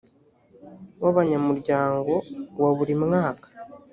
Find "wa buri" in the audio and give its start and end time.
2.61-2.93